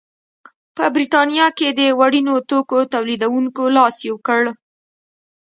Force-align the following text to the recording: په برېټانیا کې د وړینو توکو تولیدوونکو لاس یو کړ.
په 0.75 0.83
برېټانیا 0.95 1.47
کې 1.57 1.67
د 1.79 1.81
وړینو 1.99 2.35
توکو 2.49 2.79
تولیدوونکو 2.93 3.63
لاس 3.75 3.95
یو 4.07 4.17
کړ. 4.27 4.41